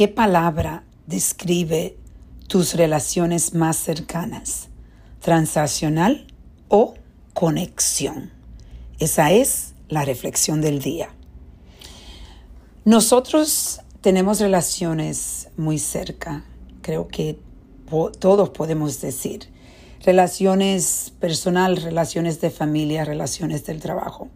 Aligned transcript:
¿qué 0.00 0.08
palabra 0.08 0.82
describe 1.06 1.98
tus 2.48 2.72
relaciones 2.72 3.52
más 3.52 3.76
cercanas? 3.76 4.70
¿Transaccional 5.20 6.26
o 6.68 6.94
conexión? 7.34 8.30
Esa 8.98 9.30
es 9.30 9.74
la 9.90 10.06
reflexión 10.06 10.62
del 10.62 10.80
día. 10.80 11.10
Nosotros 12.86 13.82
tenemos 14.00 14.40
relaciones 14.40 15.48
muy 15.58 15.78
cerca, 15.78 16.46
creo 16.80 17.06
que 17.06 17.38
todos 17.90 18.48
podemos 18.48 19.02
decir. 19.02 19.52
Relaciones 20.02 21.12
personal, 21.20 21.76
relaciones 21.76 22.40
de 22.40 22.48
familia, 22.48 23.04
relaciones 23.04 23.66
del 23.66 23.80
trabajo. 23.82 24.30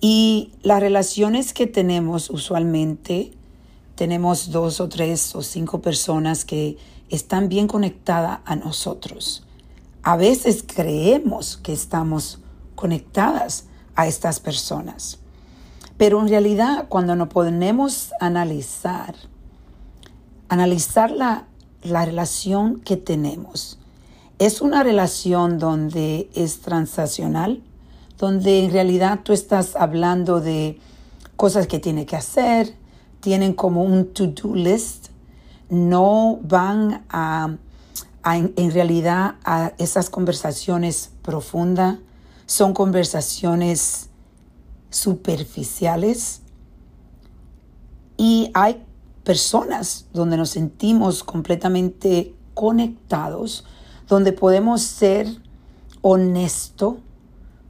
Y 0.00 0.52
las 0.62 0.80
relaciones 0.80 1.52
que 1.52 1.66
tenemos 1.66 2.30
usualmente, 2.30 3.32
tenemos 4.00 4.50
dos 4.50 4.80
o 4.80 4.88
tres 4.88 5.34
o 5.36 5.42
cinco 5.42 5.82
personas 5.82 6.46
que 6.46 6.78
están 7.10 7.50
bien 7.50 7.66
conectadas 7.68 8.40
a 8.46 8.56
nosotros. 8.56 9.44
A 10.02 10.16
veces 10.16 10.64
creemos 10.66 11.58
que 11.58 11.74
estamos 11.74 12.38
conectadas 12.76 13.66
a 13.94 14.06
estas 14.06 14.40
personas. 14.40 15.18
Pero 15.98 16.18
en 16.18 16.28
realidad 16.28 16.86
cuando 16.88 17.14
nos 17.14 17.28
podemos 17.28 18.14
analizar, 18.20 19.14
analizar 20.48 21.10
la, 21.10 21.44
la 21.82 22.06
relación 22.06 22.80
que 22.80 22.96
tenemos, 22.96 23.78
es 24.38 24.62
una 24.62 24.82
relación 24.82 25.58
donde 25.58 26.30
es 26.34 26.62
transaccional, 26.62 27.62
donde 28.16 28.64
en 28.64 28.72
realidad 28.72 29.20
tú 29.24 29.34
estás 29.34 29.76
hablando 29.76 30.40
de 30.40 30.80
cosas 31.36 31.66
que 31.66 31.78
tiene 31.78 32.06
que 32.06 32.16
hacer, 32.16 32.79
tienen 33.20 33.52
como 33.52 33.84
un 33.84 34.12
to-do 34.12 34.54
list, 34.54 35.08
no 35.68 36.40
van 36.42 37.04
a, 37.10 37.56
en, 38.24 38.70
realidad 38.72 39.36
a 39.44 39.72
esas 39.78 40.10
conversaciones 40.10 41.12
profundas, 41.22 41.98
son 42.46 42.74
conversaciones 42.74 44.08
superficiales. 44.90 46.42
Y 48.16 48.50
hay 48.54 48.84
personas 49.22 50.06
donde 50.12 50.36
nos 50.36 50.50
sentimos 50.50 51.22
completamente 51.22 52.34
conectados, 52.54 53.64
donde 54.08 54.32
podemos 54.32 54.82
ser 54.82 55.28
honesto, 56.02 56.98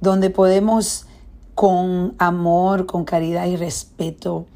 donde 0.00 0.30
podemos 0.30 1.06
con 1.54 2.14
amor, 2.18 2.86
con 2.86 3.04
caridad 3.04 3.46
y 3.46 3.56
respeto 3.56 4.46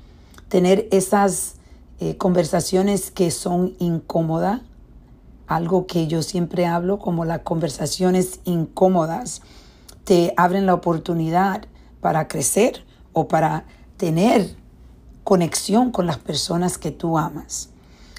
tener 0.53 0.86
esas 0.91 1.55
eh, 1.98 2.19
conversaciones 2.19 3.11
que 3.11 3.31
son 3.31 3.75
incómodas, 3.78 4.61
algo 5.47 5.86
que 5.86 6.08
yo 6.08 6.22
siempre 6.22 6.67
hablo 6.67 6.98
como 6.98 7.25
las 7.25 7.39
conversaciones 7.39 8.41
incómodas, 8.45 9.41
te 10.05 10.34
abren 10.36 10.67
la 10.67 10.75
oportunidad 10.75 11.62
para 12.03 12.28
crecer 12.28 12.84
o 13.14 13.28
para 13.28 13.64
tener 13.97 14.55
conexión 15.25 15.91
con 15.91 16.05
las 16.05 16.19
personas 16.19 16.77
que 16.77 16.91
tú 16.91 17.17
amas. 17.17 17.70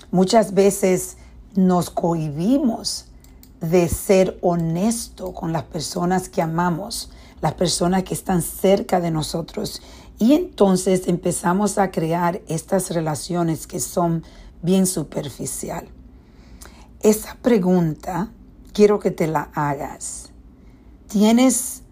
Muchas 0.10 0.56
veces 0.56 1.18
nos 1.54 1.92
cohibimos 1.92 3.10
de 3.62 3.88
ser 3.90 4.40
honesto 4.42 5.36
con 5.36 5.54
las 5.54 5.66
personas 5.66 6.30
que 6.30 6.42
amamos, 6.42 7.12
las 7.42 7.54
personas 7.54 8.04
que 8.04 8.16
están 8.16 8.42
cerca 8.42 9.00
de 9.00 9.12
nosotros. 9.12 9.84
Y 10.20 10.34
entonces 10.34 11.08
empezamos 11.08 11.78
a 11.78 11.92
crear 11.92 12.42
estas 12.48 12.92
relaciones 12.92 13.68
que 13.68 13.80
son 13.80 14.24
bien 14.62 14.86
superficial. 14.86 15.88
Esa 17.02 17.36
pregunta 17.42 18.32
quiero 18.74 19.00
que 19.00 19.12
te 19.12 19.28
la 19.28 19.50
hagas. 19.54 20.30
¿Tienes 21.08 21.84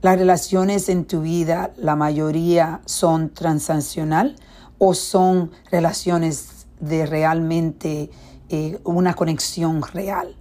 las 0.00 0.16
relaciones 0.16 0.88
en 0.88 1.06
tu 1.06 1.22
vida, 1.22 1.72
la 1.76 1.96
mayoría 1.96 2.82
son 2.84 3.30
transaccional 3.30 4.36
o 4.78 4.94
son 4.94 5.50
relaciones 5.72 6.66
de 6.78 7.04
realmente 7.04 8.10
eh, 8.48 8.80
una 8.84 9.14
conexión 9.14 9.82
real. 9.82 10.36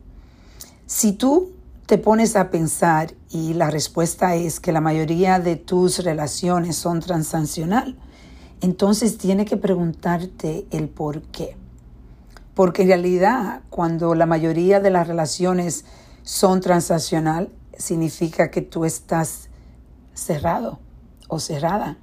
Si 0.85 1.13
tú 1.13 1.53
te 1.88 1.97
pones 1.97 2.35
a 2.35 2.52
pensar 2.52 3.16
y 3.30 3.54
la 3.54 3.70
respuesta 3.70 4.36
es 4.36 4.60
que 4.60 4.72
la 4.72 4.82
mayoría 4.82 5.40
de 5.40 5.56
tus 5.58 6.00
relaciones 6.00 6.78
son 6.78 7.02
transaccional, 7.02 7.98
entonces 8.62 9.18
tiene 9.18 9.46
que 9.46 9.58
preguntarte 9.58 10.66
el 10.72 10.88
por 10.88 11.22
qué. 11.24 11.58
Porque 12.54 12.84
en 12.84 12.88
realidad 12.88 13.62
cuando 13.70 14.16
la 14.16 14.26
mayoría 14.26 14.80
de 14.80 14.90
las 14.90 15.08
relaciones 15.08 15.86
son 16.24 16.62
transaccional, 16.62 17.50
significa 17.78 18.50
que 18.50 18.62
tú 18.62 18.86
estás 18.86 19.50
cerrado 20.14 20.80
o 21.28 21.40
cerrada, 21.40 21.98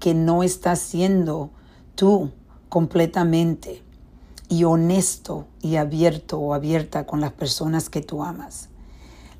que 0.00 0.14
no 0.14 0.42
estás 0.42 0.80
siendo 0.80 1.50
tú 1.94 2.32
completamente 2.68 3.82
y 4.48 4.64
honesto 4.64 5.46
y 5.60 5.76
abierto 5.76 6.38
o 6.38 6.54
abierta 6.54 7.06
con 7.06 7.20
las 7.20 7.32
personas 7.32 7.88
que 7.88 8.00
tú 8.00 8.24
amas. 8.24 8.68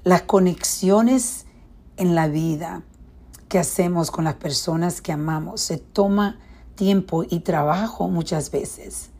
Las 0.04 0.22
conexiones 0.22 1.46
en 1.96 2.14
la 2.14 2.28
vida 2.28 2.82
que 3.48 3.58
hacemos 3.58 4.10
con 4.10 4.24
las 4.24 4.34
personas 4.34 5.00
que 5.00 5.12
amamos 5.12 5.60
se 5.60 5.78
toma 5.78 6.38
tiempo 6.74 7.24
y 7.28 7.40
trabajo 7.40 8.08
muchas 8.08 8.50
veces, 8.50 9.10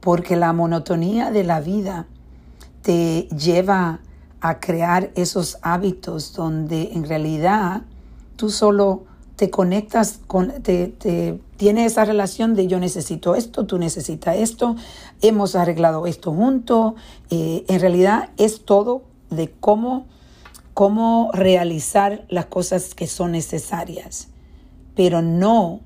porque 0.00 0.36
la 0.36 0.52
monotonía 0.52 1.30
de 1.30 1.44
la 1.44 1.60
vida 1.60 2.06
te 2.82 3.28
lleva 3.28 4.00
a 4.40 4.60
crear 4.60 5.10
esos 5.14 5.58
hábitos 5.62 6.34
donde 6.34 6.92
en 6.92 7.04
realidad 7.04 7.82
tú 8.36 8.50
solo 8.50 9.04
te 9.36 9.50
conectas 9.50 10.20
con, 10.26 10.62
te, 10.62 10.94
esa 11.58 12.04
relación 12.04 12.54
de 12.54 12.66
yo 12.66 12.78
necesito 12.78 13.34
esto, 13.34 13.66
tú 13.66 13.78
necesitas 13.78 14.36
esto, 14.36 14.76
hemos 15.22 15.56
arreglado 15.56 16.06
esto 16.06 16.32
juntos. 16.32 16.94
Eh, 17.30 17.64
en 17.68 17.80
realidad 17.80 18.30
es 18.36 18.64
todo 18.64 19.02
de 19.30 19.50
cómo, 19.50 20.06
cómo 20.74 21.30
realizar 21.32 22.26
las 22.28 22.46
cosas 22.46 22.94
que 22.94 23.06
son 23.06 23.32
necesarias, 23.32 24.28
pero 24.96 25.22
no 25.22 25.80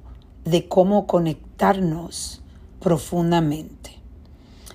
de 0.44 0.66
cómo 0.66 1.06
conectarnos 1.06 2.42
profundamente. 2.80 3.98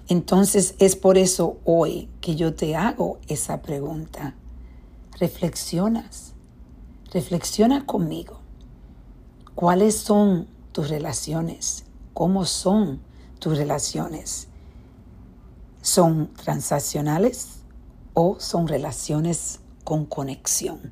Entonces 0.08 0.76
es 0.78 0.96
por 0.96 1.18
eso 1.18 1.58
hoy 1.66 2.10
que 2.22 2.36
yo 2.36 2.54
te 2.54 2.76
hago 2.76 3.18
esa 3.28 3.64
pregunta. 3.64 4.36
Reflexionas, 5.20 6.34
reflexiona 7.12 7.86
conmigo. 7.88 8.40
¿Cuáles 9.56 9.96
son 9.98 10.48
tus 10.74 10.90
relaciones? 10.90 11.86
¿Cómo 12.14 12.46
son 12.46 13.00
tus 13.40 13.58
relaciones? 13.58 14.48
¿Son 15.82 16.32
transaccionales 16.34 17.62
o 18.14 18.40
son 18.40 18.68
relaciones 18.68 19.60
con 19.84 20.06
conexión? 20.06 20.92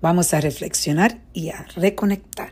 Vamos 0.00 0.34
a 0.34 0.40
reflexionar 0.40 1.22
y 1.32 1.50
a 1.50 1.66
reconectar. 1.76 2.50